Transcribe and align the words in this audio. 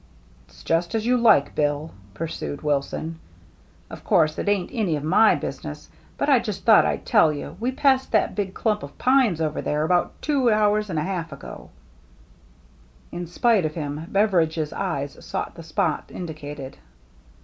"It's 0.47 0.63
just 0.63 0.95
as 0.95 1.05
you 1.05 1.15
like. 1.15 1.53
Bill," 1.53 1.91
pursued 2.15 2.63
Wilson." 2.63 3.19
Of 3.91 4.03
course, 4.03 4.39
it 4.39 4.49
ain't, 4.49 4.71
any 4.73 4.95
of 4.95 5.03
my 5.03 5.35
business,— 5.35 5.91
but 6.17 6.27
I 6.27 6.39
just 6.39 6.65
thought 6.65 6.87
I'd 6.87 7.05
tell 7.05 7.31
you 7.31 7.55
we 7.59 7.69
THE 7.69 7.75
GINGHAM 7.75 7.75
DRESS 7.99 8.05
265 8.07 8.09
passed 8.09 8.11
that 8.11 8.35
big 8.35 8.53
clump 8.55 8.81
of 8.81 8.97
pines 8.97 9.39
over 9.41 9.61
there 9.61 9.83
about 9.83 10.19
two 10.19 10.49
hours 10.49 10.89
and 10.89 10.97
a 10.97 11.03
half 11.03 11.31
ago." 11.31 11.69
In 13.11 13.27
spite 13.27 13.63
of 13.63 13.75
him, 13.75 14.07
Beveridgc's 14.11 14.73
eyes 14.73 15.23
sought 15.23 15.53
the 15.53 15.61
spot 15.61 16.05
indicated. 16.09 16.79